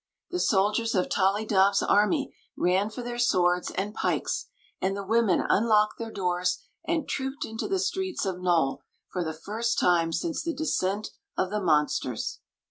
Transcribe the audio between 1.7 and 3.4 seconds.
army ran for their